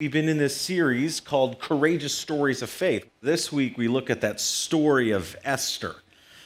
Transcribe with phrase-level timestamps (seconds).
[0.00, 3.10] We've been in this series called Courageous Stories of Faith.
[3.20, 5.96] This week we look at that story of Esther.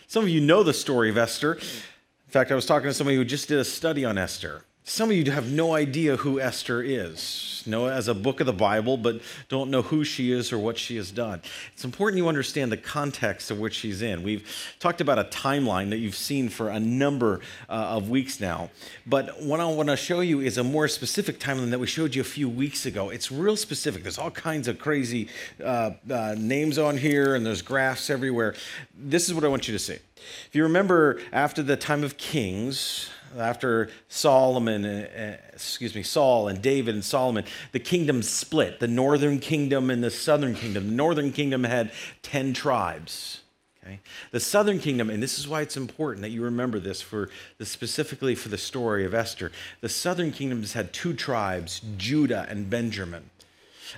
[0.06, 1.57] Some of you know the story of Esther.
[1.57, 4.65] In fact, I was talking to somebody who just did a study on Esther.
[4.84, 7.63] Some of you have no idea who Esther is.
[7.67, 10.77] Know as a book of the Bible, but don't know who she is or what
[10.77, 11.41] she has done.
[11.73, 14.25] It's important you understand the context of which she's in.
[14.25, 14.45] We've
[14.80, 17.39] talked about a timeline that you've seen for a number
[17.69, 18.71] uh, of weeks now.
[19.07, 22.17] But what I want to show you is a more specific timeline that we showed
[22.17, 23.11] you a few weeks ago.
[23.11, 24.03] It's real specific.
[24.03, 25.29] There's all kinds of crazy
[25.62, 28.56] uh, uh, names on here, and there's graphs everywhere.
[28.98, 29.98] This is what I want you to see.
[30.47, 36.48] If you remember, after the time of Kings, after Solomon, uh, uh, excuse me, Saul
[36.48, 40.88] and David and Solomon, the kingdom split, the northern kingdom and the southern kingdom.
[40.88, 43.41] The northern kingdom had 10 tribes.
[43.82, 44.00] Okay?
[44.30, 47.66] The southern kingdom, and this is why it's important that you remember this for the,
[47.66, 49.50] specifically for the story of Esther.
[49.80, 53.30] The southern kingdoms had two tribes, Judah and Benjamin.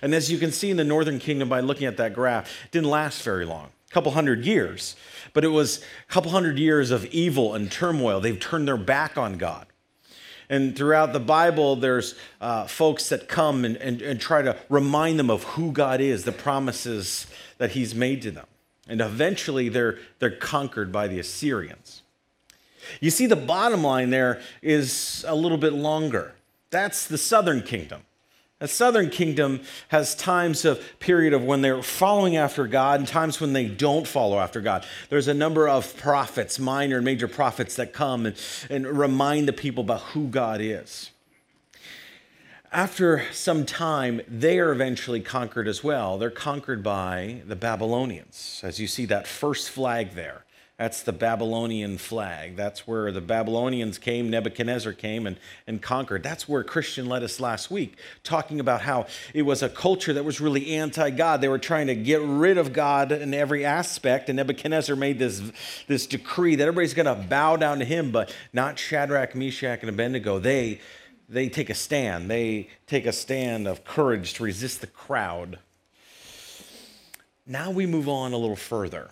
[0.03, 2.73] And as you can see in the northern kingdom by looking at that graph, it
[2.73, 4.97] didn't last very long couple hundred years.
[5.33, 5.79] But it was
[6.09, 8.21] a couple hundred years of evil and turmoil.
[8.21, 9.67] They've turned their back on God.
[10.51, 15.19] And throughout the Bible, there's uh, folks that come and, and, and try to remind
[15.19, 18.47] them of who God is, the promises that He's made to them.
[18.87, 22.03] And eventually, they're, they're conquered by the Assyrians.
[23.01, 26.35] You see, the bottom line there is a little bit longer.
[26.69, 28.03] That's the southern kingdom.
[28.65, 33.39] The southern kingdom has times of period of when they're following after God and times
[33.39, 34.87] when they don't follow after God.
[35.11, 38.35] There's a number of prophets, minor and major prophets, that come and,
[38.71, 41.11] and remind the people about who God is.
[42.73, 46.17] After some time, they are eventually conquered as well.
[46.17, 50.44] They're conquered by the Babylonians, as you see that first flag there.
[50.77, 52.57] That's the Babylonian flag.
[52.57, 55.37] That's where the Babylonians came, Nebuchadnezzar came and,
[55.69, 56.25] and conquered.
[56.25, 60.25] That's where Christian led us last week, talking about how it was a culture that
[60.25, 61.41] was really anti God.
[61.41, 64.29] They were trying to get rid of God in every aspect.
[64.29, 65.43] And Nebuchadnezzar made this,
[65.87, 69.89] this decree that everybody's going to bow down to him, but not Shadrach, Meshach, and
[69.89, 70.41] Abednego.
[70.41, 70.81] They,
[71.29, 72.29] they take a stand.
[72.29, 75.61] They take a stand of courage to resist the crowd.
[77.47, 79.11] Now we move on a little further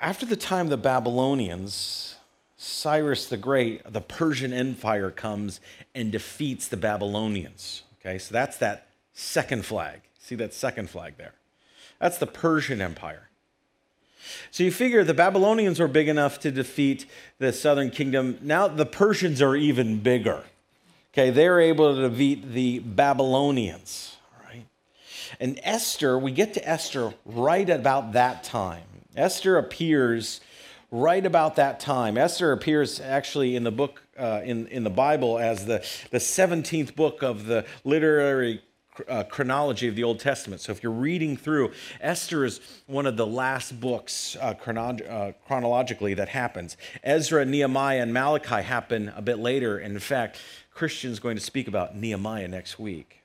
[0.00, 2.16] after the time of the Babylonians,
[2.56, 5.60] Cyrus the Great, the Persian Empire comes
[5.94, 7.82] and defeats the Babylonians.
[8.00, 10.00] Okay, so that's that second flag.
[10.18, 11.34] See that second flag there?
[11.98, 13.28] That's the Persian Empire.
[14.50, 17.06] So you figure the Babylonians were big enough to defeat
[17.38, 18.38] the southern kingdom.
[18.42, 20.44] Now the Persians are even bigger.
[21.12, 24.16] Okay, they're able to defeat the Babylonians.
[24.38, 24.66] All right.
[25.40, 28.82] And Esther, we get to Esther right about that time.
[29.16, 30.40] Esther appears
[30.90, 32.16] right about that time.
[32.16, 36.94] Esther appears actually in the book, uh, in, in the Bible, as the, the 17th
[36.94, 38.62] book of the literary
[39.08, 40.60] uh, chronology of the Old Testament.
[40.60, 45.32] So if you're reading through, Esther is one of the last books uh, chrono- uh,
[45.46, 46.76] chronologically that happens.
[47.02, 49.78] Ezra, Nehemiah, and Malachi happen a bit later.
[49.78, 50.38] And in fact,
[50.74, 53.22] Christian's going to speak about Nehemiah next week.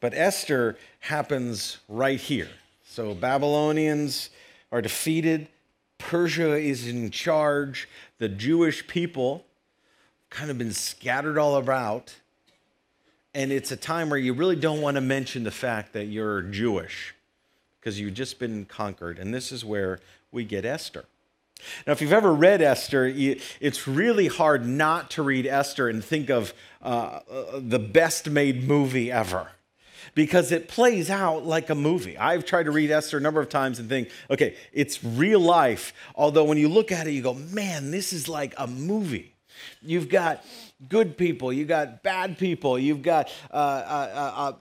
[0.00, 2.50] But Esther happens right here.
[2.86, 4.30] So Babylonians
[4.74, 5.46] are defeated.
[5.98, 7.88] Persia is in charge.
[8.18, 9.46] The Jewish people
[10.30, 12.16] kind of been scattered all about.
[13.34, 16.42] And it's a time where you really don't want to mention the fact that you're
[16.42, 17.14] Jewish
[17.78, 19.20] because you've just been conquered.
[19.20, 20.00] And this is where
[20.32, 21.04] we get Esther.
[21.86, 26.30] Now, if you've ever read Esther, it's really hard not to read Esther and think
[26.30, 26.52] of
[26.82, 29.53] uh, uh the best made movie ever
[30.14, 32.16] because it plays out like a movie.
[32.16, 35.92] I've tried to read Esther a number of times and think, okay, it's real life.
[36.14, 39.34] Although when you look at it, you go, man, this is like a movie.
[39.82, 40.44] You've got
[40.88, 43.56] good people, you've got bad people, you've got uh,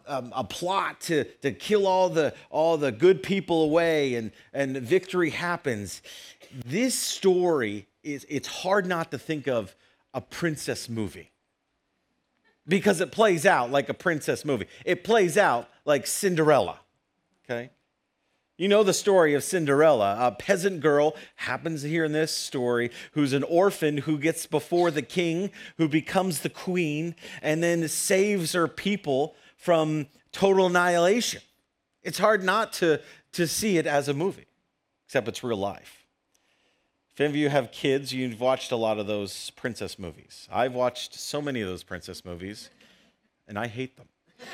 [0.08, 4.16] a, a, a, a, plot to, to kill all the, all the good people away,
[4.16, 6.02] and, and victory happens.
[6.66, 9.76] This story is, it's hard not to think of
[10.14, 11.33] a princess movie
[12.68, 14.68] because it plays out like a princess movie.
[14.86, 16.80] It plays out like Cinderella.
[17.46, 17.72] Okay?
[18.58, 20.16] You know the story of Cinderella.
[20.20, 25.02] A peasant girl happens here in this story who's an orphan who gets before the
[25.02, 31.42] king, who becomes the queen, and then saves her people from total annihilation.
[32.04, 33.02] It's hard not to,
[33.34, 34.46] to see it as a movie,
[35.08, 36.03] except it's real life.
[37.14, 40.48] If any of you have kids, you've watched a lot of those princess movies.
[40.52, 42.72] I've watched so many of those princess movies,
[43.48, 44.08] and I hate them.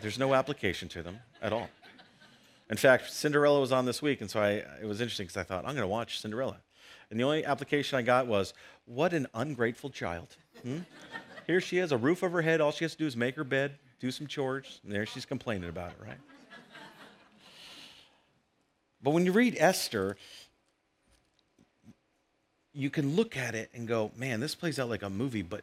[0.00, 1.68] There's no application to them at all.
[2.70, 5.42] In fact, Cinderella was on this week, and so I, it was interesting because I
[5.42, 6.56] thought, I'm going to watch Cinderella.
[7.10, 8.54] And the only application I got was,
[8.86, 10.36] what an ungrateful child.
[10.62, 10.78] Hmm?
[11.46, 12.62] Here she is, a roof over her head.
[12.62, 15.26] All she has to do is make her bed, do some chores, and there she's
[15.26, 16.18] complaining about it, right?
[19.02, 20.16] But when you read Esther,
[22.74, 25.62] you can look at it and go, man, this plays out like a movie, but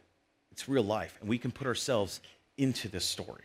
[0.52, 1.16] it's real life.
[1.20, 2.20] And we can put ourselves
[2.56, 3.44] into this story.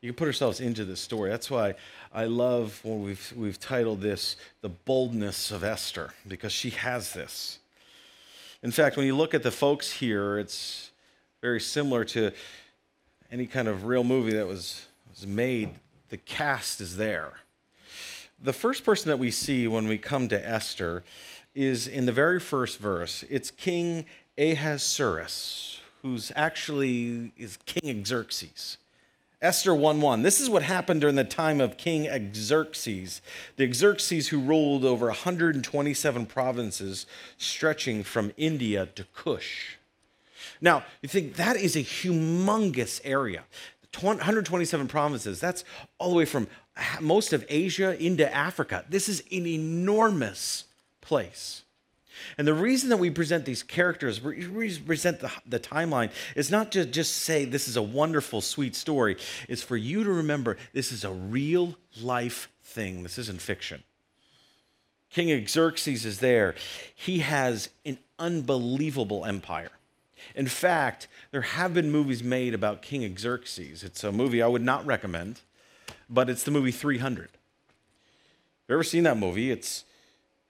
[0.00, 1.30] You can put ourselves into this story.
[1.30, 1.74] That's why
[2.14, 7.58] I love when we've, we've titled this The Boldness of Esther, because she has this.
[8.62, 10.90] In fact, when you look at the folks here, it's
[11.40, 12.32] very similar to
[13.30, 15.70] any kind of real movie that was, was made.
[16.10, 17.32] The cast is there.
[18.42, 21.02] The first person that we see when we come to Esther
[21.56, 23.24] is in the very first verse.
[23.30, 24.04] It's King
[24.38, 28.76] Ahasuerus, who's actually is King Xerxes.
[29.42, 30.22] Esther 1 1.
[30.22, 33.20] This is what happened during the time of King Xerxes,
[33.56, 37.06] the Xerxes who ruled over 127 provinces
[37.36, 39.76] stretching from India to Kush.
[40.60, 43.44] Now, you think that is a humongous area.
[44.00, 45.64] 127 provinces, that's
[45.98, 46.48] all the way from
[47.00, 48.84] most of Asia into Africa.
[48.90, 50.65] This is an enormous
[51.06, 51.62] place.
[52.38, 56.72] And the reason that we present these characters, we present the, the timeline, is not
[56.72, 59.16] to just say this is a wonderful, sweet story.
[59.48, 63.02] It's for you to remember this is a real life thing.
[63.02, 63.82] This isn't fiction.
[65.10, 66.54] King Xerxes is there.
[66.94, 69.70] He has an unbelievable empire.
[70.34, 73.84] In fact, there have been movies made about King Xerxes.
[73.84, 75.40] It's a movie I would not recommend,
[76.10, 77.22] but it's the movie 300.
[77.22, 77.30] Have
[78.68, 79.50] you ever seen that movie?
[79.50, 79.84] It's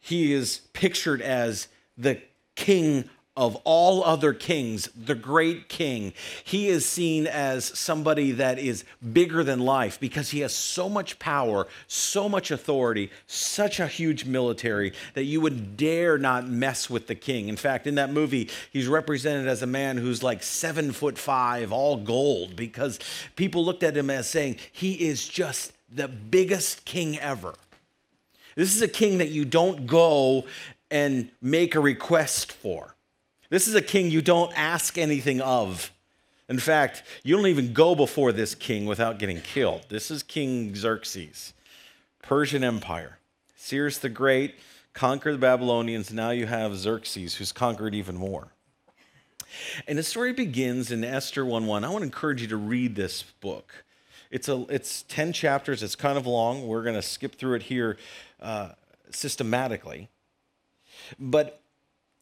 [0.06, 1.67] he is pictured as
[1.99, 2.20] the
[2.55, 6.12] king of all other kings, the great king.
[6.44, 11.19] He is seen as somebody that is bigger than life because he has so much
[11.19, 17.09] power, so much authority, such a huge military that you would dare not mess with
[17.09, 17.49] the king.
[17.49, 21.73] In fact, in that movie, he's represented as a man who's like seven foot five,
[21.73, 23.00] all gold, because
[23.35, 27.55] people looked at him as saying, he is just the biggest king ever.
[28.56, 30.47] This is a king that you don't go
[30.91, 32.97] and make a request for.
[33.50, 35.93] This is a king you don't ask anything of.
[36.49, 39.87] In fact, you don't even go before this king without getting killed.
[39.88, 41.53] This is King Xerxes,
[42.23, 43.19] Persian Empire.
[43.56, 44.55] Cyrus the Great
[44.94, 46.12] conquered the Babylonians.
[46.12, 48.49] Now you have Xerxes, who's conquered even more.
[49.87, 51.85] And the story begins in Esther 1 1.
[51.85, 53.85] I want to encourage you to read this book.
[54.31, 56.67] It's, a, it's 10 chapters, it's kind of long.
[56.67, 57.97] We're going to skip through it here
[58.41, 58.71] uh,
[59.11, 60.09] systematically.
[61.19, 61.61] But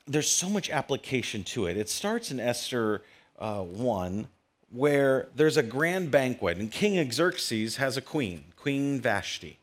[0.07, 1.77] there's so much application to it.
[1.77, 3.03] It starts in Esther
[3.39, 4.29] uh, 1,
[4.71, 9.59] where there's a grand banquet, and King Xerxes has a queen, Queen Vashti.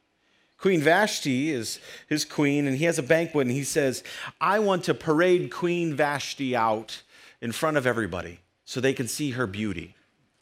[0.58, 4.04] Queen Vashti is his queen, and he has a banquet, and he says,
[4.40, 7.02] I want to parade Queen Vashti out
[7.42, 9.96] in front of everybody so they can see her beauty.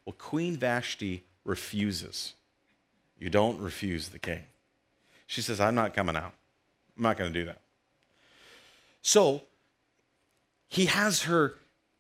[0.06, 2.34] Well, Queen Vashti refuses.
[3.18, 4.44] You don't refuse the king.
[5.30, 6.34] She says, I'm not coming out.
[6.98, 7.62] I'm not going to do that.
[9.04, 9.44] So
[10.68, 11.54] he has her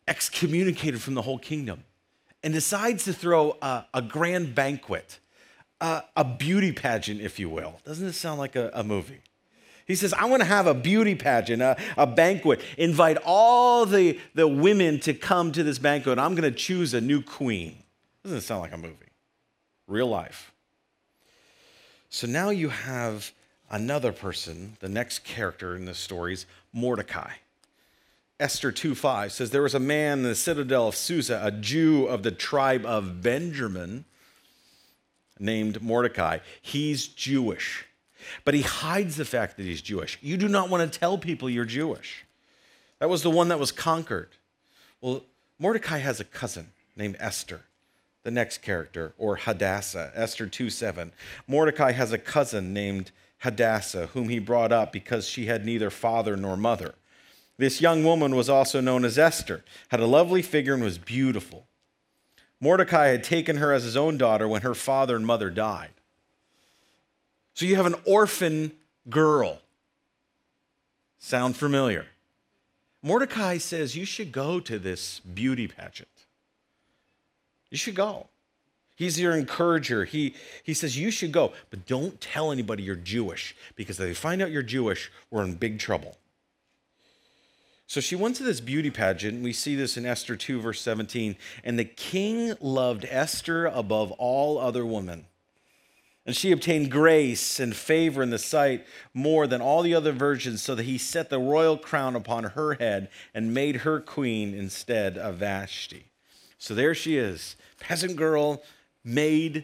[0.07, 1.83] excommunicated from the whole kingdom
[2.41, 5.19] and decides to throw a, a grand banquet,
[5.79, 7.79] a, a, beauty pageant, if you will.
[7.85, 9.21] Doesn't this sound like a, a movie?
[9.85, 14.19] He says, I want to have a beauty pageant, a, a, banquet, invite all the,
[14.33, 16.17] the women to come to this banquet.
[16.17, 17.83] I'm going to choose a new queen.
[18.23, 18.95] Doesn't it sound like a movie?
[19.85, 20.51] Real life.
[22.09, 23.31] So now you have
[23.69, 27.33] another person, the next character in the stories, Mordecai.
[28.39, 32.23] Esther 2:5 says there was a man in the citadel of Susa, a Jew of
[32.23, 34.05] the tribe of Benjamin,
[35.37, 36.39] named Mordecai.
[36.61, 37.85] He's Jewish,
[38.43, 40.17] but he hides the fact that he's Jewish.
[40.21, 42.25] You do not want to tell people you're Jewish.
[42.99, 44.29] That was the one that was conquered.
[44.99, 45.25] Well,
[45.59, 47.65] Mordecai has a cousin named Esther
[48.29, 51.11] the next character, or Hadassah, Esther 2 7.
[51.47, 53.09] Mordecai has a cousin named
[53.39, 56.93] Hadassah, whom he brought up because she had neither father nor mother.
[57.57, 61.65] This young woman was also known as Esther, had a lovely figure, and was beautiful.
[62.61, 65.93] Mordecai had taken her as his own daughter when her father and mother died.
[67.55, 68.73] So you have an orphan
[69.09, 69.57] girl.
[71.17, 72.05] Sound familiar?
[73.01, 76.27] Mordecai says you should go to this beauty pageant.
[77.69, 78.27] You should go.
[78.95, 80.03] He's your encourager.
[80.05, 84.13] He, he says, You should go, but don't tell anybody you're Jewish because if they
[84.13, 86.17] find out you're Jewish, we're in big trouble.
[87.89, 89.35] So she went to this beauty pageant.
[89.35, 91.35] And we see this in Esther 2, verse 17.
[91.63, 95.25] And the king loved Esther above all other women.
[96.23, 100.61] And she obtained grace and favor in the sight more than all the other virgins,
[100.61, 105.17] so that he set the royal crown upon her head and made her queen instead
[105.17, 106.08] of Vashti.
[106.59, 108.61] So there she is, peasant girl,
[109.03, 109.63] made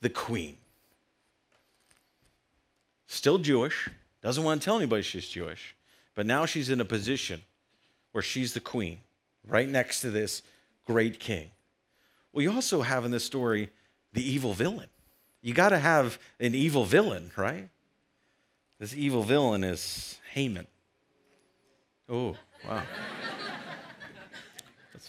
[0.00, 0.56] the queen.
[3.06, 3.90] Still Jewish,
[4.22, 5.76] doesn't want to tell anybody she's Jewish,
[6.14, 7.42] but now she's in a position
[8.12, 9.00] where she's the queen,
[9.46, 10.40] right next to this
[10.86, 11.50] great king.
[12.32, 13.68] Well, you also have in this story
[14.14, 14.88] the evil villain
[15.46, 17.68] you got to have an evil villain, right?
[18.80, 20.66] This evil villain is Haman.
[22.08, 22.34] Oh,
[22.68, 22.82] wow.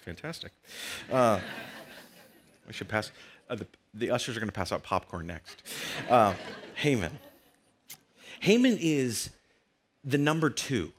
[0.07, 0.53] Fantastic.
[1.11, 1.37] Uh,
[2.65, 3.11] we should pass,
[3.49, 5.63] uh, the, the, ushers are going to pass out popcorn next.
[6.09, 6.33] Uh,
[6.75, 7.19] Haman.
[8.39, 9.31] Haman is
[10.05, 10.93] the number two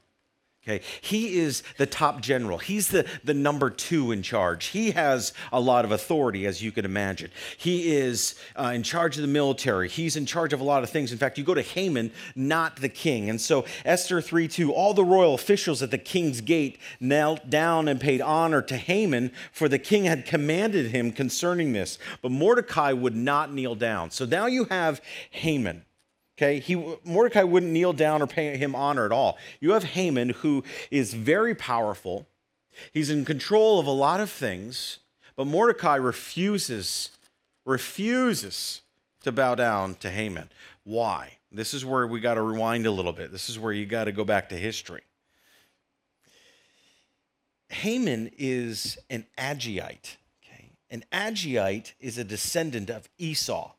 [0.69, 2.59] Okay, he is the top general.
[2.59, 4.67] He's the, the number two in charge.
[4.67, 7.31] He has a lot of authority, as you can imagine.
[7.57, 9.89] He is uh, in charge of the military.
[9.89, 11.11] He's in charge of a lot of things.
[11.11, 13.31] In fact, you go to Haman, not the king.
[13.31, 17.87] And so, Esther 3 2, all the royal officials at the king's gate knelt down
[17.87, 21.97] and paid honor to Haman, for the king had commanded him concerning this.
[22.21, 24.11] But Mordecai would not kneel down.
[24.11, 25.85] So now you have Haman.
[26.39, 29.37] Okay, he, Mordecai wouldn't kneel down or pay him honor at all.
[29.59, 32.27] You have Haman, who is very powerful.
[32.93, 34.99] He's in control of a lot of things,
[35.35, 37.09] but Mordecai refuses,
[37.65, 38.79] refuses
[39.23, 40.49] to bow down to Haman.
[40.85, 41.33] Why?
[41.51, 43.33] This is where we got to rewind a little bit.
[43.33, 45.01] This is where you got to go back to history.
[47.67, 50.15] Haman is an Agagite.
[50.41, 50.71] Okay?
[50.89, 53.73] An Agagite is a descendant of Esau.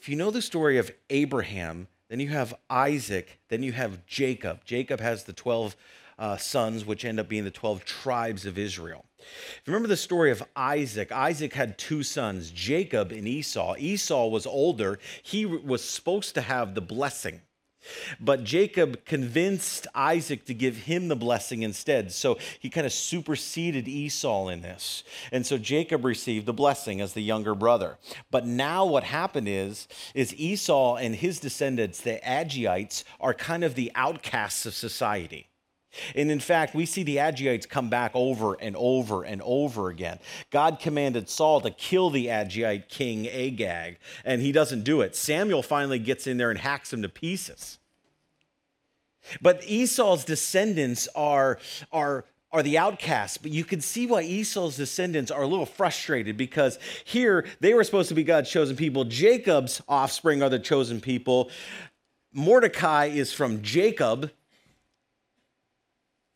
[0.00, 4.64] If you know the story of Abraham, then you have Isaac, then you have Jacob.
[4.64, 5.76] Jacob has the 12
[6.18, 9.04] uh, sons, which end up being the 12 tribes of Israel.
[9.18, 13.74] If you remember the story of Isaac, Isaac had two sons, Jacob and Esau.
[13.78, 17.42] Esau was older, he was supposed to have the blessing.
[18.20, 22.12] But Jacob convinced Isaac to give him the blessing instead.
[22.12, 25.04] So he kind of superseded Esau in this.
[25.32, 27.98] And so Jacob received the blessing as the younger brother.
[28.30, 33.74] But now what happened is, is Esau and his descendants, the Agagites, are kind of
[33.74, 35.49] the outcasts of society.
[36.14, 40.18] And in fact, we see the Agagites come back over and over and over again.
[40.50, 45.16] God commanded Saul to kill the Agagite king Agag, and he doesn't do it.
[45.16, 47.78] Samuel finally gets in there and hacks him to pieces.
[49.42, 51.58] But Esau's descendants are,
[51.92, 56.36] are, are the outcasts, but you can see why Esau's descendants are a little frustrated
[56.36, 59.04] because here they were supposed to be God's chosen people.
[59.04, 61.50] Jacob's offspring are the chosen people.
[62.32, 64.30] Mordecai is from Jacob.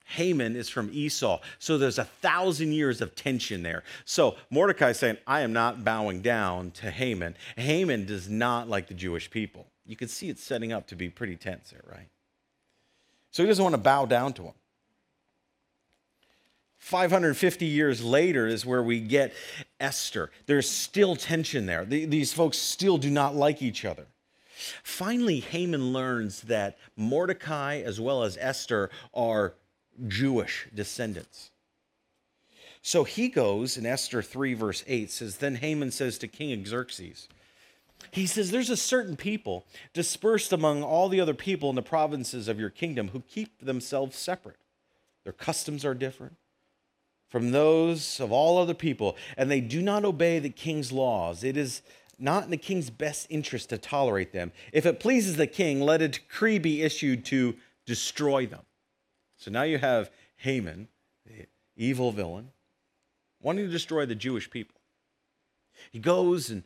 [0.05, 1.41] Haman is from Esau.
[1.59, 3.83] So there's a thousand years of tension there.
[4.05, 7.37] So Mordecai is saying, I am not bowing down to Haman.
[7.57, 9.67] Haman does not like the Jewish people.
[9.87, 12.09] You can see it's setting up to be pretty tense there, right?
[13.31, 14.55] So he doesn't want to bow down to him.
[16.79, 19.33] 550 years later is where we get
[19.81, 20.31] Esther.
[20.45, 21.85] There's still tension there.
[21.87, 24.05] These folks still do not like each other.
[24.83, 29.55] Finally, Haman learns that Mordecai as well as Esther are
[30.07, 31.51] Jewish descendants.
[32.83, 37.29] So he goes in Esther 3, verse 8 says, Then Haman says to King Xerxes,
[38.11, 42.47] he says, There's a certain people dispersed among all the other people in the provinces
[42.47, 44.59] of your kingdom who keep themselves separate.
[45.25, 46.37] Their customs are different
[47.31, 51.43] from those of all other people, and they do not obey the king's laws.
[51.43, 51.83] It is
[52.17, 54.53] not in the king's best interest to tolerate them.
[54.73, 58.61] If it pleases the king, let a decree be issued to destroy them.
[59.45, 60.89] So now you have Haman,
[61.27, 61.47] the
[61.77, 62.49] evil villain,
[63.43, 64.81] wanting to destroy the Jewish people.
[65.93, 66.63] He goes and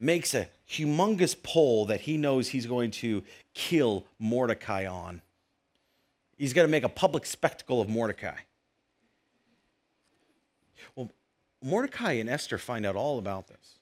[0.00, 5.20] makes a humongous pole that he knows he's going to kill Mordecai on.
[6.38, 8.38] He's going to make a public spectacle of Mordecai.
[10.96, 11.10] Well,
[11.62, 13.78] Mordecai and Esther find out all about this.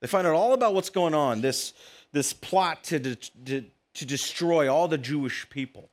[0.00, 1.74] They find out all about what's going on, this,
[2.12, 5.89] this plot to, to, to destroy all the Jewish people.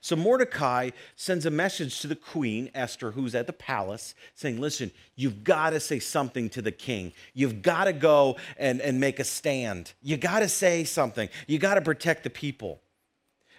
[0.00, 4.90] So Mordecai sends a message to the queen, Esther, who's at the palace, saying, Listen,
[5.16, 7.12] you've got to say something to the king.
[7.34, 9.92] You've got to go and, and make a stand.
[10.02, 11.28] You got to say something.
[11.46, 12.80] You got to protect the people.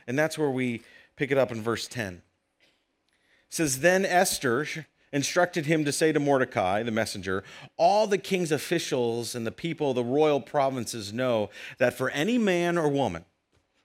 [0.07, 0.81] And that's where we
[1.15, 2.15] pick it up in verse 10.
[2.15, 2.21] It
[3.49, 4.65] says, Then Esther
[5.11, 7.43] instructed him to say to Mordecai, the messenger,
[7.77, 12.37] All the king's officials and the people of the royal provinces know that for any
[12.37, 13.25] man or woman,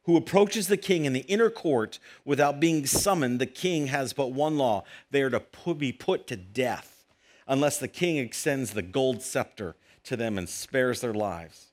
[0.05, 4.33] who approaches the king in the inner court without being summoned, the king has but
[4.33, 5.43] one law they are to
[5.75, 7.05] be put to death
[7.47, 11.73] unless the king extends the gold scepter to them and spares their lives.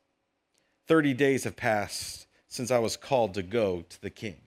[0.88, 4.38] Thirty days have passed since I was called to go to the king.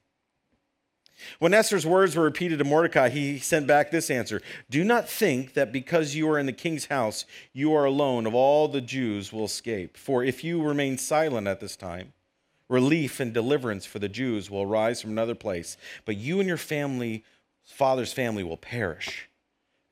[1.38, 5.54] When Esther's words were repeated to Mordecai, he sent back this answer Do not think
[5.54, 9.32] that because you are in the king's house, you are alone of all the Jews
[9.32, 9.96] will escape.
[9.96, 12.12] For if you remain silent at this time,
[12.68, 16.56] relief and deliverance for the Jews will arise from another place, but you and your
[16.56, 17.24] family,
[17.64, 19.28] father's family, will perish.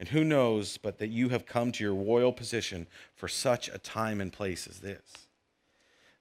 [0.01, 3.79] And who knows but that you have come to your royal position for such a
[3.79, 5.29] time and place as this?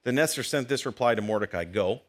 [0.04, 2.02] Then Esther sent this reply to Mordecai Go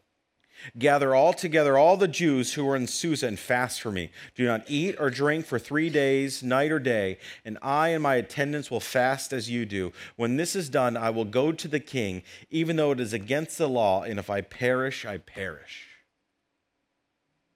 [0.78, 4.11] Gather all together all the Jews who are in Susa and fast for me.
[4.35, 8.16] Do not eat or drink for three days, night or day, and I and my
[8.16, 9.92] attendants will fast as you do.
[10.16, 13.59] When this is done, I will go to the king, even though it is against
[13.59, 15.87] the law, and if I perish, I perish.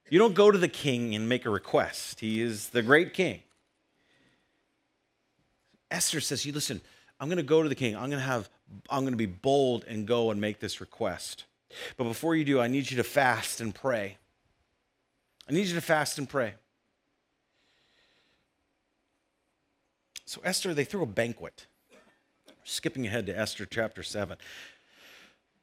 [0.08, 3.40] You don't go to the king and make a request, he is the great king.
[5.90, 6.80] Esther says, You listen,
[7.20, 7.94] I'm going to go to the king.
[7.94, 8.48] I'm going to have,
[8.90, 11.44] I'm going to be bold and go and make this request.
[11.96, 14.18] But before you do, I need you to fast and pray.
[15.48, 16.54] I need you to fast and pray.
[20.24, 21.66] So, Esther, they threw a banquet.
[22.64, 24.36] Skipping ahead to Esther chapter 7.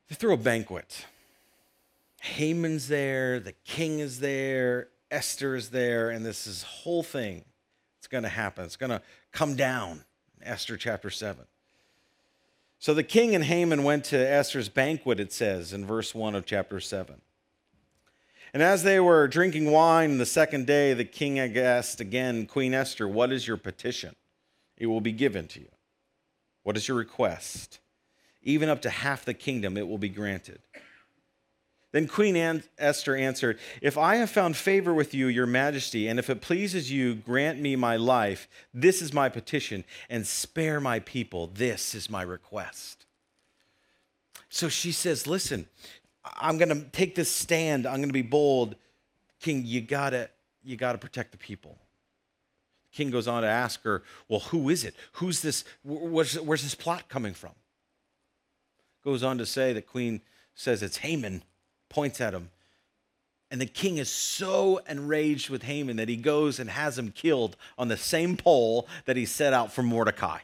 [0.08, 1.06] They threw a banquet.
[2.22, 7.44] Haman's there, the king is there, Esther is there, and this is whole thing.
[8.00, 8.64] It's going to happen.
[8.64, 9.02] It's going to
[9.34, 10.06] come down.
[10.42, 11.46] Esther chapter 7.
[12.84, 16.46] So the king and Haman went to Esther's banquet, it says in verse 1 of
[16.46, 17.22] chapter 7.
[18.54, 23.08] And as they were drinking wine the second day, the king asked again Queen Esther,
[23.08, 24.18] What is your petition?
[24.76, 25.70] It will be given to you.
[26.64, 27.80] What is your request?
[28.42, 30.60] Even up to half the kingdom, it will be granted.
[31.94, 36.28] Then Queen Esther answered, If I have found favor with you, your majesty, and if
[36.28, 38.50] it pleases you, grant me my life.
[38.74, 41.52] This is my petition, and spare my people.
[41.54, 43.06] This is my request.
[44.50, 45.68] So she says, Listen,
[46.26, 47.86] I'm going to take this stand.
[47.86, 48.76] I'm going to be bold.
[49.40, 50.30] King, you got to
[50.64, 51.78] you got to protect the people.
[52.90, 54.96] The king goes on to ask her, Well, who is it?
[55.14, 55.64] Who's this?
[55.84, 57.52] Where's, where's this plot coming from?
[59.04, 60.22] Goes on to say that Queen
[60.56, 61.44] says it's Haman
[61.94, 62.50] points at him.
[63.54, 67.56] And the king is so enraged with Haman that he goes and has him killed
[67.78, 70.40] on the same pole that he set out for Mordecai.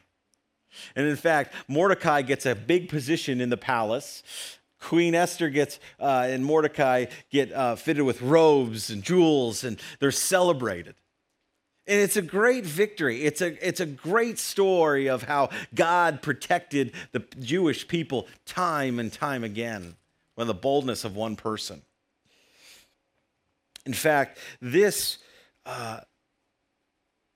[0.95, 4.21] And in fact, Mordecai gets a big position in the palace.
[4.79, 10.11] Queen Esther gets uh, and Mordecai get uh, fitted with robes and jewels, and they're
[10.11, 10.93] celebrated.
[11.87, 13.23] And it's a great victory.
[13.25, 19.11] It's a, it's a great story of how God protected the Jewish people time and
[19.11, 19.95] time again
[20.39, 21.81] by the boldness of one person.
[23.85, 25.17] In fact, this,
[25.65, 25.99] uh,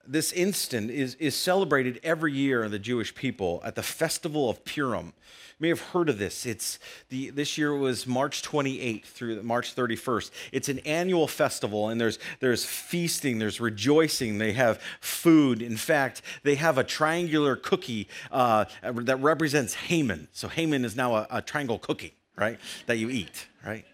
[0.08, 4.64] this instant is, is celebrated every year in the Jewish people at the festival of
[4.64, 5.08] Purim.
[5.08, 5.14] You
[5.60, 6.46] may have heard of this.
[6.46, 10.32] It's the, this year was March 28th through March 31st.
[10.54, 15.62] It's an annual festival, and there's, there's feasting, there's rejoicing, they have food.
[15.62, 20.30] In fact, they have a triangular cookie uh, that represents Haman.
[20.32, 22.60] So Haman is now a, a triangle cookie right?
[22.88, 23.86] That you eat, right?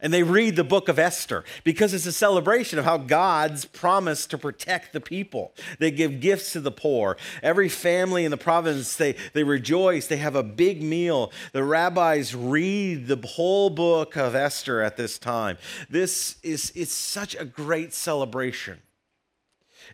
[0.00, 4.28] And they read the book of Esther because it's a celebration of how God's promised
[4.30, 5.54] to protect the people.
[5.78, 7.16] They give gifts to the poor.
[7.42, 10.06] Every family in the province, they, they rejoice.
[10.06, 11.32] They have a big meal.
[11.52, 15.56] The rabbis read the whole book of Esther at this time.
[15.88, 18.82] This is it's such a great celebration.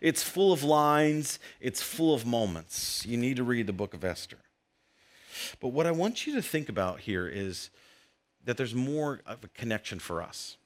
[0.01, 3.05] It's full of lines, it's full of moments.
[3.05, 4.42] You need to read the book of Esther.
[5.59, 7.69] But what I want you to think about here is
[8.45, 10.57] that there's more of a connection for us.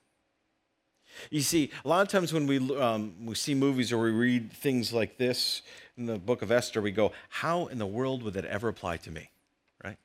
[1.32, 4.52] You see, a lot of times when we, um, we see movies or we read
[4.52, 5.62] things like this
[5.98, 8.98] in the book of Esther, we go, How in the world would that ever apply
[8.98, 9.30] to me?
[9.84, 9.98] Right?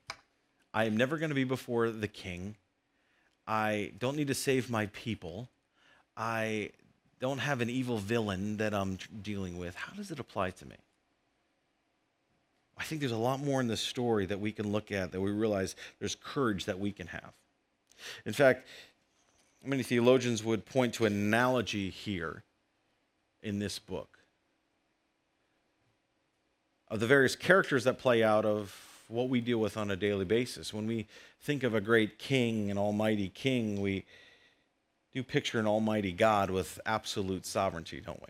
[0.72, 2.56] I am never going to be before the king.
[3.46, 5.48] I don't need to save my people.
[6.16, 6.70] I
[7.20, 9.74] don't have an evil villain that I'm dealing with.
[9.74, 10.76] How does it apply to me?
[12.78, 15.20] I think there's a lot more in this story that we can look at that
[15.20, 17.32] we realize there's courage that we can have.
[18.26, 18.66] In fact,
[19.64, 22.42] many theologians would point to an analogy here
[23.42, 24.18] in this book
[26.88, 28.76] of the various characters that play out of
[29.08, 30.74] what we deal with on a daily basis.
[30.74, 31.06] When we
[31.40, 34.04] think of a great king, an almighty king, we
[35.14, 38.28] do picture an almighty God with absolute sovereignty, don't we?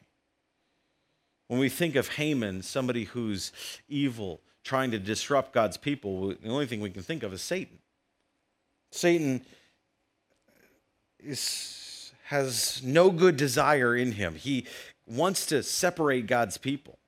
[1.53, 3.53] When we think of Haman, somebody who's
[3.87, 7.79] evil, trying to disrupt God's people, the only thing we can think of is Satan.
[8.91, 9.43] Satan
[11.23, 14.35] is, has no good desire in him.
[14.35, 14.65] He
[15.07, 16.99] wants to separate God's people.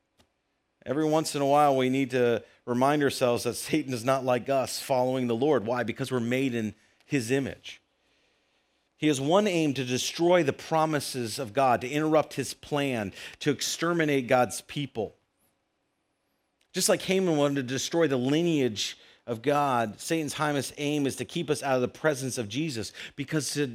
[0.85, 4.50] Every once in a while, we need to remind ourselves that Satan is not like
[4.50, 5.64] us following the Lord.
[5.64, 5.85] Why?
[5.85, 6.74] Because we're made in
[7.07, 7.80] his image.
[9.05, 13.51] He has one aim to destroy the promises of God, to interrupt his plan, to
[13.51, 15.14] exterminate God's people.
[16.73, 21.27] Just like Haman wanted to destroy the lineage of God, Satan's highest aim is to
[21.27, 23.67] keep us out of the presence of Jesus because to,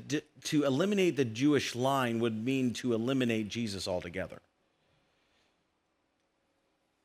[0.45, 4.41] to eliminate the Jewish line would mean to eliminate Jesus altogether.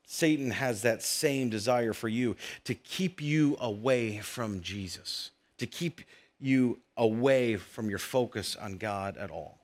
[0.06, 6.00] Satan has that same desire for you to keep you away from Jesus, to keep
[6.40, 9.60] you away from your focus on God at all.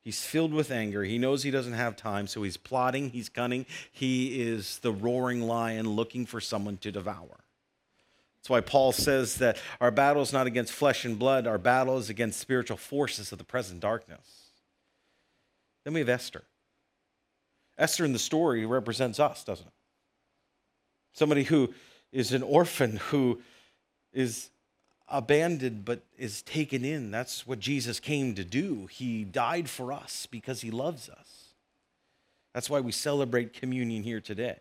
[0.00, 1.02] He's filled with anger.
[1.02, 3.66] He knows he doesn't have time, so he's plotting, he's cunning.
[3.90, 7.44] He is the roaring lion looking for someone to devour.
[8.36, 11.98] That's why Paul says that our battle is not against flesh and blood, our battle
[11.98, 14.50] is against spiritual forces of the present darkness.
[15.82, 16.44] Then we have Esther.
[17.76, 19.72] Esther in the story represents us, doesn't it?
[21.12, 21.74] Somebody who
[22.12, 23.40] is an orphan, who
[24.12, 24.50] is
[25.08, 27.10] abandoned but is taken in.
[27.10, 28.86] That's what Jesus came to do.
[28.90, 31.54] He died for us because he loves us.
[32.52, 34.58] That's why we celebrate communion here today.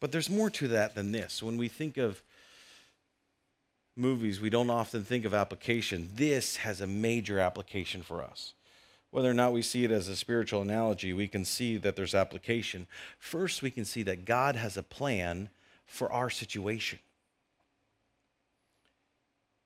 [0.00, 1.42] But there's more to that than this.
[1.42, 2.22] When we think of
[3.96, 6.10] movies, we don't often think of application.
[6.14, 8.52] This has a major application for us.
[9.10, 12.14] Whether or not we see it as a spiritual analogy, we can see that there's
[12.14, 12.86] application.
[13.18, 15.48] First, we can see that God has a plan
[15.86, 16.98] for our situation.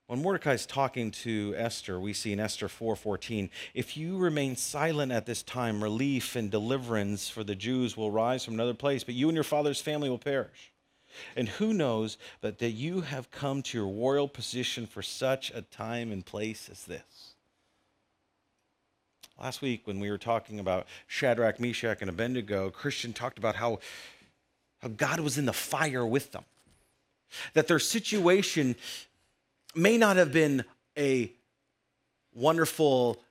[0.08, 5.12] When Mordecai is talking to Esther, we see in Esther 4:14, if you remain silent
[5.12, 9.14] at this time, relief and deliverance for the Jews will rise from another place, but
[9.14, 10.72] you and your father's family will perish.
[11.36, 15.60] And who knows but that you have come to your royal position for such a
[15.60, 17.34] time and place as this?
[19.38, 23.80] Last week, when we were talking about Shadrach, Meshach, and Abednego, Christian talked about how,
[24.78, 26.46] how God was in the fire with them.
[27.52, 28.74] That their situation
[29.74, 30.64] may not have been
[30.96, 31.32] a
[32.34, 33.22] wonderful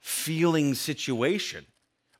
[0.00, 1.66] feeling situation,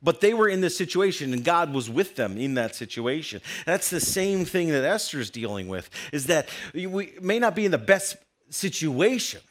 [0.01, 3.41] but they were in this situation and God was with them in that situation.
[3.65, 7.71] That's the same thing that Esther's dealing with, is that we may not be in
[7.71, 8.17] the best
[8.49, 9.41] situation,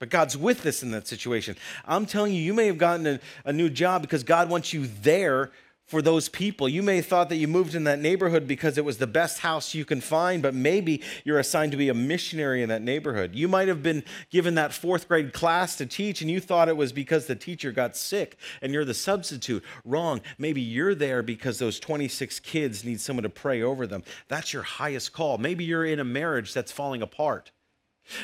[0.00, 1.56] but God's with us in that situation.
[1.86, 4.86] I'm telling you, you may have gotten a, a, new job because God wants you
[5.02, 5.50] there
[5.86, 6.68] for those people.
[6.68, 9.40] You may have thought that you moved in that neighborhood because it was the best
[9.40, 13.34] house you can find, but maybe you're assigned to be a missionary in that neighborhood.
[13.34, 16.76] You might have been given that fourth grade class to teach, and you thought it
[16.76, 19.62] was because the teacher got sick and you're the substitute.
[19.84, 20.20] Wrong.
[20.38, 24.04] Maybe you're there because those 26 kids need someone to pray over them.
[24.28, 25.38] That's your highest call.
[25.38, 27.50] Maybe you're in a marriage that's falling apart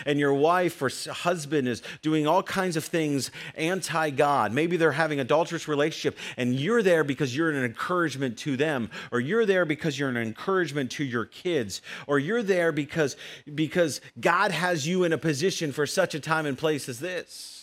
[0.06, 4.52] and your wife or husband is doing all kinds of things anti God.
[4.52, 9.20] Maybe they're having adulterous relationship and you're there because you're an encouragement to them or
[9.20, 13.16] you're there because you're an encouragement to your kids or you're there because
[13.54, 17.56] because God has you in a position for such a time and place as this.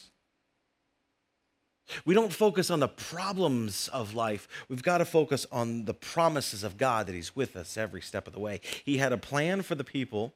[2.05, 4.47] We don't focus on the problems of life.
[4.67, 8.27] We've got to focus on the promises of God that He's with us every step
[8.27, 8.59] of the way.
[8.83, 10.33] He had a plan for the people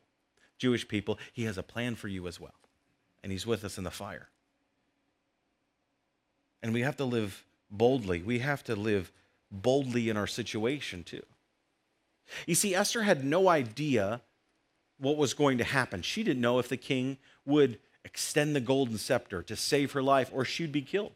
[0.61, 2.53] Jewish people, He has a plan for you as well.
[3.23, 4.29] And He's with us in the fire.
[6.61, 8.21] And we have to live boldly.
[8.21, 9.11] We have to live
[9.51, 11.23] boldly in our situation too.
[12.45, 14.21] You see, Esther had no idea
[14.99, 16.03] what was going to happen.
[16.03, 20.29] She didn't know if the king would extend the golden scepter to save her life
[20.31, 21.13] or she'd be killed.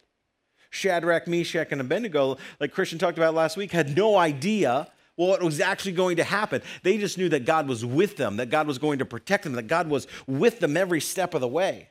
[0.71, 5.59] Shadrach, Meshach, and Abednego, like Christian talked about last week, had no idea what was
[5.59, 6.61] actually going to happen.
[6.83, 9.53] They just knew that God was with them, that God was going to protect them,
[9.53, 11.89] that God was with them every step of the way.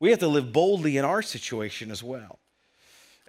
[0.00, 2.38] We have to live boldly in our situation as well.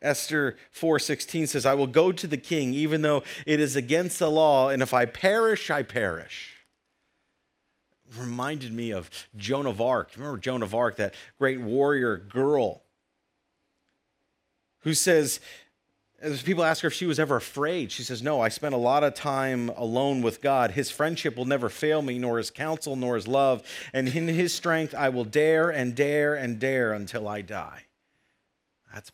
[0.02, 4.30] Esther 4:16 says, "I will go to the king even though it is against the
[4.30, 6.50] law, and if I perish, I perish."
[8.18, 10.12] Reminded me of Joan of Arc.
[10.16, 12.84] Remember Joan of Arc, that great warrior girl
[14.82, 15.40] who says,
[16.24, 18.78] as people ask her if she was ever afraid, she says, No, I spent a
[18.78, 20.72] lot of time alone with God.
[20.72, 23.62] His friendship will never fail me, nor his counsel, nor his love.
[23.92, 27.84] And in his strength, I will dare and dare and dare until I die.
[28.94, 29.12] That's,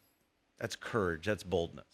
[0.60, 1.86] that's courage, that's boldness.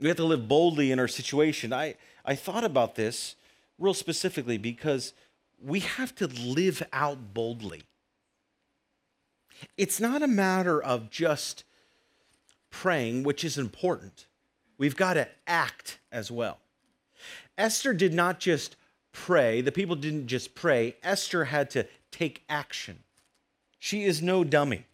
[0.00, 1.72] We have to live boldly in our situation.
[1.72, 3.36] I, I thought about this
[3.78, 5.12] real specifically because
[5.62, 7.84] we have to live out boldly.
[9.76, 11.62] It's not a matter of just
[12.72, 14.26] praying, which is important.
[14.78, 16.58] We've got to act as well.
[17.56, 18.74] Esther did not just
[19.12, 23.04] pray, the people didn't just pray, Esther had to take action.
[23.78, 24.86] She is no dummy.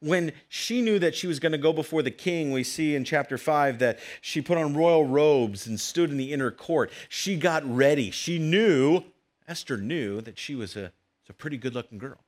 [0.00, 3.04] when she knew that she was going to go before the king, we see in
[3.04, 6.90] chapter 5 that she put on royal robes and stood in the inner court.
[7.08, 8.10] She got ready.
[8.10, 9.04] She knew,
[9.46, 10.90] Esther knew, that she was a,
[11.28, 12.21] a pretty good looking girl.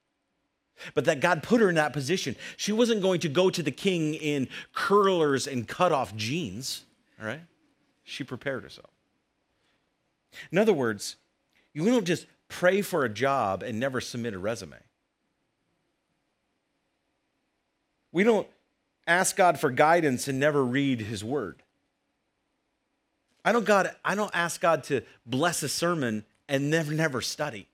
[0.94, 2.36] But that God put her in that position.
[2.56, 6.84] She wasn't going to go to the king in curlers and cut off jeans,
[7.20, 7.40] all right?
[8.02, 8.90] She prepared herself.
[10.50, 11.16] In other words,
[11.72, 14.76] you don't just pray for a job and never submit a resume.
[18.12, 18.46] We don't
[19.06, 21.62] ask God for guidance and never read his word.
[23.44, 27.68] I don't God I don't ask God to bless a sermon and never never study.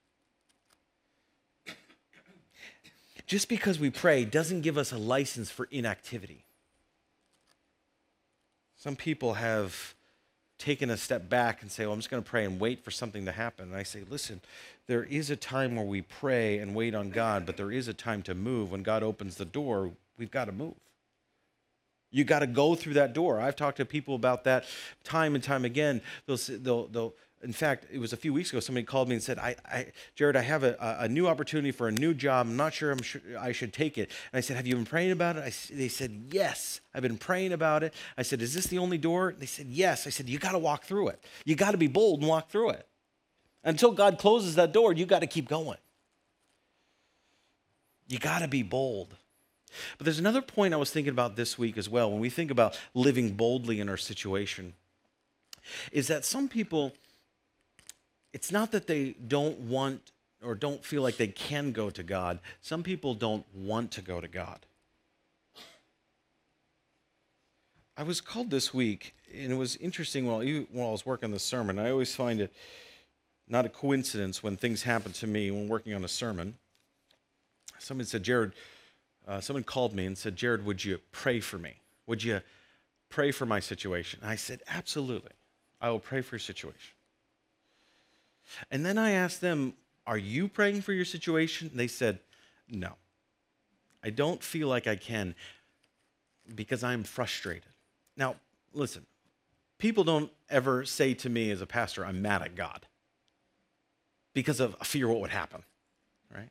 [3.30, 6.42] Just because we pray doesn't give us a license for inactivity.
[8.76, 9.94] Some people have
[10.58, 12.90] taken a step back and say, Well, I'm just going to pray and wait for
[12.90, 13.68] something to happen.
[13.68, 14.40] And I say, Listen,
[14.88, 17.94] there is a time where we pray and wait on God, but there is a
[17.94, 18.72] time to move.
[18.72, 20.74] When God opens the door, We've got to move.
[22.10, 23.40] You've got to go through that door.
[23.40, 24.64] I've talked to people about that
[25.04, 26.02] time and time again.
[26.26, 29.22] They'll, they'll, they'll in fact, it was a few weeks ago, somebody called me and
[29.22, 32.46] said, I, I Jared, I have a, a, new opportunity for a new job.
[32.46, 34.10] I'm not sure I'm sure I should take it.
[34.32, 35.44] And I said, Have you been praying about it?
[35.44, 37.94] I, they said, Yes, I've been praying about it.
[38.18, 39.34] I said, Is this the only door?
[39.38, 40.06] They said, Yes.
[40.06, 41.24] I said, You got to walk through it.
[41.46, 42.86] You got to be bold and walk through it.
[43.64, 45.78] Until God closes that door, you got to keep going.
[48.06, 49.16] You got to be bold.
[49.96, 52.50] But there's another point I was thinking about this week as well when we think
[52.50, 54.74] about living boldly in our situation
[55.92, 56.92] is that some people
[58.32, 60.12] it's not that they don't want
[60.42, 62.40] or don't feel like they can go to God.
[62.60, 64.66] Some people don't want to go to God.
[67.96, 71.32] I was called this week, and it was interesting while, while I was working on
[71.32, 71.78] the sermon.
[71.78, 72.52] I always find it
[73.46, 76.54] not a coincidence when things happen to me when working on a sermon.
[77.78, 78.52] Someone said, Jared,
[79.28, 81.74] uh, someone called me and said, Jared, would you pray for me?
[82.06, 82.40] Would you
[83.10, 84.20] pray for my situation?
[84.22, 85.32] And I said, Absolutely.
[85.80, 86.94] I will pray for your situation.
[88.70, 89.74] And then I asked them,
[90.06, 91.70] Are you praying for your situation?
[91.74, 92.20] They said,
[92.68, 92.94] No.
[94.02, 95.34] I don't feel like I can
[96.54, 97.68] because I'm frustrated.
[98.16, 98.36] Now,
[98.72, 99.04] listen,
[99.78, 102.86] people don't ever say to me as a pastor, I'm mad at God
[104.32, 105.62] because of fear what would happen,
[106.34, 106.48] right?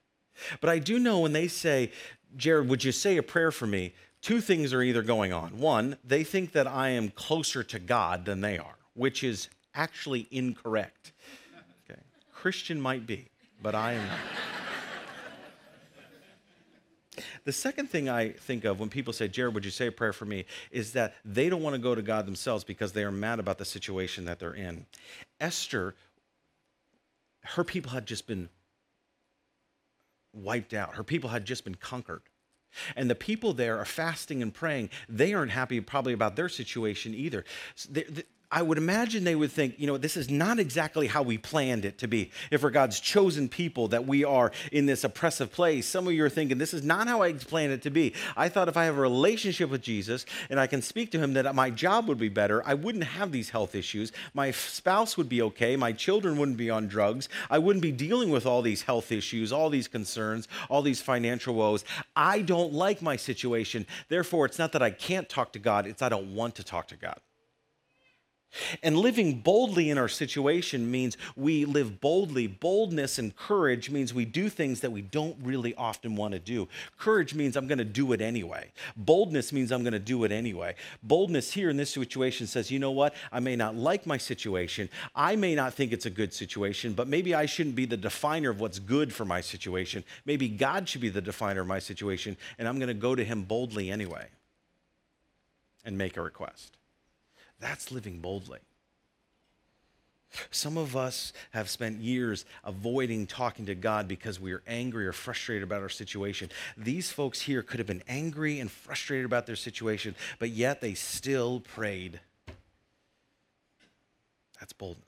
[0.61, 1.91] But I do know when they say,
[2.37, 3.93] Jared, would you say a prayer for me?
[4.21, 5.59] Two things are either going on.
[5.59, 10.27] One, they think that I am closer to God than they are, which is actually
[10.29, 11.13] incorrect.
[12.41, 13.27] Christian might be,
[13.61, 14.17] but I am not.
[17.43, 20.13] The second thing I think of when people say, Jared, would you say a prayer
[20.13, 20.45] for me?
[20.71, 23.57] is that they don't want to go to God themselves because they are mad about
[23.57, 24.85] the situation that they're in.
[25.41, 25.95] Esther,
[27.41, 28.47] her people had just been
[30.33, 30.95] wiped out.
[30.95, 32.21] Her people had just been conquered.
[32.95, 34.91] And the people there are fasting and praying.
[35.09, 37.43] They aren't happy probably about their situation either.
[37.89, 41.21] They, they, I would imagine they would think, you know, this is not exactly how
[41.21, 42.31] we planned it to be.
[42.49, 46.25] If we're God's chosen people, that we are in this oppressive place, some of you
[46.25, 48.13] are thinking, this is not how I planned it to be.
[48.35, 51.33] I thought if I have a relationship with Jesus and I can speak to him,
[51.33, 52.65] that my job would be better.
[52.65, 54.11] I wouldn't have these health issues.
[54.33, 55.75] My spouse would be okay.
[55.75, 57.29] My children wouldn't be on drugs.
[57.51, 61.53] I wouldn't be dealing with all these health issues, all these concerns, all these financial
[61.53, 61.85] woes.
[62.15, 63.85] I don't like my situation.
[64.07, 66.87] Therefore, it's not that I can't talk to God, it's I don't want to talk
[66.87, 67.19] to God.
[68.81, 72.47] And living boldly in our situation means we live boldly.
[72.47, 76.67] Boldness and courage means we do things that we don't really often want to do.
[76.97, 78.71] Courage means I'm going to do it anyway.
[78.97, 80.75] Boldness means I'm going to do it anyway.
[81.03, 83.13] Boldness here in this situation says, you know what?
[83.31, 84.89] I may not like my situation.
[85.15, 88.49] I may not think it's a good situation, but maybe I shouldn't be the definer
[88.49, 90.03] of what's good for my situation.
[90.25, 93.23] Maybe God should be the definer of my situation, and I'm going to go to
[93.23, 94.27] Him boldly anyway
[95.85, 96.78] and make a request.
[97.59, 98.59] That's living boldly.
[100.51, 105.13] Some of us have spent years avoiding talking to God because we are angry or
[105.13, 106.49] frustrated about our situation.
[106.77, 110.93] These folks here could have been angry and frustrated about their situation, but yet they
[110.93, 112.19] still prayed.
[114.59, 115.05] That's boldness.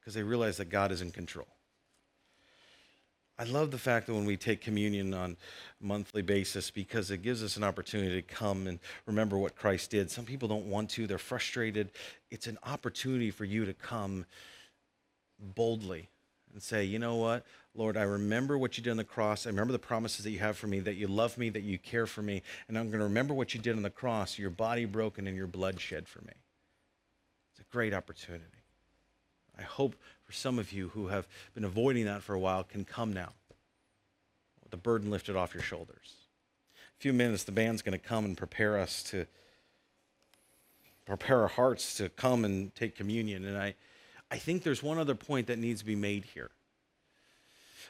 [0.00, 1.48] Because they realize that God is in control.
[3.38, 5.36] I love the fact that when we take communion on
[5.80, 9.90] a monthly basis because it gives us an opportunity to come and remember what Christ
[9.90, 10.10] did.
[10.10, 11.90] Some people don't want to, they're frustrated.
[12.30, 14.24] It's an opportunity for you to come
[15.40, 16.08] boldly
[16.52, 17.44] and say, you know what,
[17.74, 19.46] Lord, I remember what you did on the cross.
[19.46, 21.76] I remember the promises that you have for me, that you love me, that you
[21.76, 22.42] care for me.
[22.68, 25.36] And I'm going to remember what you did on the cross, your body broken and
[25.36, 26.32] your blood shed for me.
[27.50, 28.44] It's a great opportunity.
[29.58, 32.84] I hope for some of you who have been avoiding that for a while can
[32.84, 33.32] come now.
[34.62, 36.14] With the burden lifted off your shoulders.
[36.98, 39.26] A few minutes, the band's going to come and prepare us to
[41.04, 43.44] prepare our hearts to come and take communion.
[43.44, 43.74] And I,
[44.30, 46.50] I think there's one other point that needs to be made here.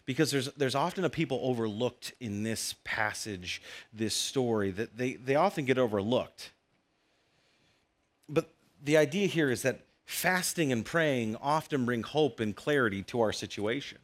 [0.06, 5.36] Because there's, there's often a people overlooked in this passage, this story, that they, they
[5.36, 6.50] often get overlooked.
[8.28, 8.50] But
[8.82, 13.32] the idea here is that fasting and praying often bring hope and clarity to our
[13.32, 13.98] situation.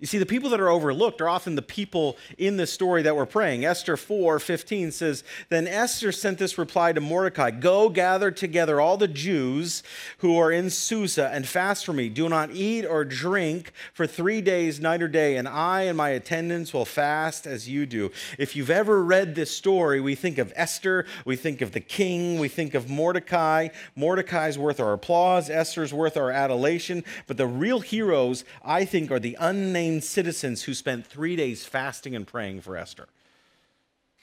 [0.00, 3.16] You see, the people that are overlooked are often the people in the story that
[3.16, 3.64] we're praying.
[3.64, 8.96] Esther 4 15 says, Then Esther sent this reply to Mordecai Go gather together all
[8.96, 9.82] the Jews
[10.18, 12.08] who are in Susa and fast for me.
[12.08, 16.10] Do not eat or drink for three days, night or day, and I and my
[16.10, 18.12] attendants will fast as you do.
[18.38, 22.38] If you've ever read this story, we think of Esther, we think of the king,
[22.38, 23.70] we think of Mordecai.
[23.96, 29.18] Mordecai's worth our applause, Esther's worth our adulation, but the real heroes, I think, are
[29.18, 33.08] the unnamed citizens who spent three days fasting and praying for Esther.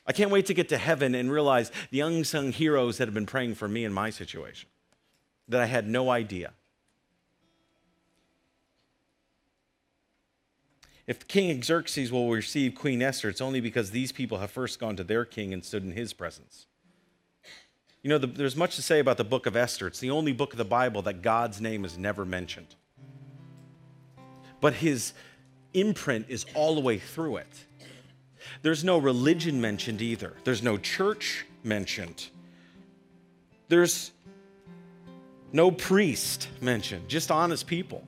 [0.07, 3.25] I can't wait to get to heaven and realize the unsung heroes that have been
[3.25, 4.69] praying for me in my situation
[5.47, 6.51] that I had no idea.
[11.07, 14.95] If King Xerxes will receive Queen Esther, it's only because these people have first gone
[14.95, 16.65] to their king and stood in his presence.
[18.01, 19.87] You know, the, there's much to say about the book of Esther.
[19.87, 22.75] It's the only book of the Bible that God's name is never mentioned.
[24.61, 25.13] But his
[25.75, 27.65] imprint is all the way through it.
[28.61, 32.27] There's no religion mentioned either, there's no church mentioned.
[33.67, 34.11] There's
[35.51, 38.07] no priest mentioned, just honest people.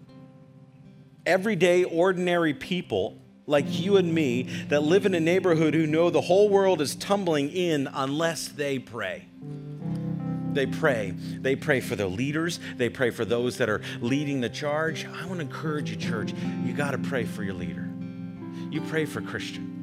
[1.25, 6.21] Everyday, ordinary people like you and me that live in a neighborhood who know the
[6.21, 9.25] whole world is tumbling in unless they pray
[10.57, 11.11] they pray.
[11.11, 15.05] They pray for their leaders, they pray for those that are leading the charge.
[15.05, 16.33] I want to encourage you, church,
[16.65, 17.87] you got to pray for your leader.
[18.69, 19.75] You pray for Christian.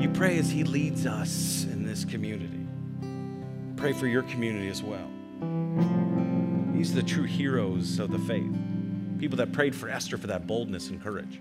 [0.00, 2.66] You pray as he leads us in this community.
[3.76, 5.10] Pray for your community as well.
[6.72, 8.52] These are the true heroes of the faith.
[9.18, 11.40] People that prayed for Esther for that boldness and courage.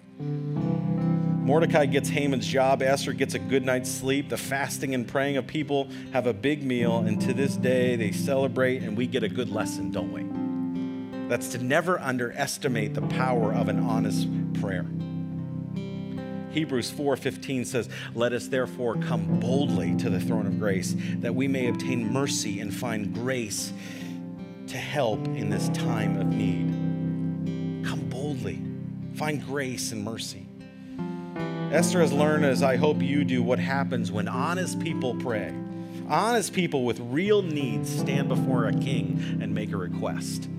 [1.52, 2.82] Mordecai gets Haman's job.
[2.82, 4.30] Esther gets a good night's sleep.
[4.30, 7.00] The fasting and praying of people have a big meal.
[7.00, 11.28] And to this day, they celebrate, and we get a good lesson, don't we?
[11.28, 14.30] That's to never underestimate the power of an honest
[14.62, 14.86] prayer.
[16.52, 21.50] Hebrews 4:15 says, "Let us therefore come boldly to the throne of grace, that we
[21.50, 23.74] may obtain mercy and find grace
[24.68, 28.62] to help in this time of need." Come boldly.
[29.16, 30.48] Find grace and mercy.
[31.72, 35.54] Esther has learned, as I hope you do, what happens when honest people pray.
[36.10, 40.50] Honest people with real needs stand before a king and make a request.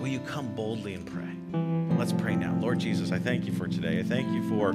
[0.00, 1.98] Will you come boldly and pray?
[1.98, 2.56] Let's pray now.
[2.62, 3.98] Lord Jesus, I thank you for today.
[3.98, 4.74] I thank you for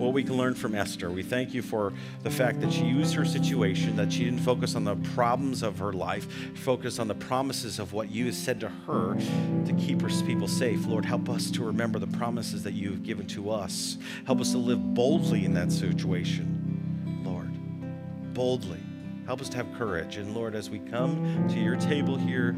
[0.00, 1.10] what we can learn from Esther.
[1.10, 4.74] We thank you for the fact that she used her situation, that she didn't focus
[4.74, 8.70] on the problems of her life, focus on the promises of what you said to
[8.86, 9.14] her
[9.66, 10.86] to keep her people safe.
[10.86, 13.98] Lord, help us to remember the promises that you have given to us.
[14.24, 17.52] Help us to live boldly in that situation, Lord.
[18.32, 18.80] Boldly.
[19.26, 20.16] Help us to have courage.
[20.16, 22.56] And Lord, as we come to your table here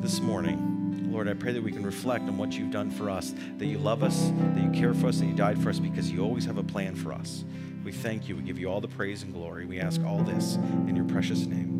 [0.00, 0.73] this morning,
[1.14, 3.78] Lord, I pray that we can reflect on what you've done for us, that you
[3.78, 6.44] love us, that you care for us, that you died for us because you always
[6.44, 7.44] have a plan for us.
[7.84, 8.34] We thank you.
[8.34, 9.64] We give you all the praise and glory.
[9.64, 10.56] We ask all this
[10.88, 11.73] in your precious name.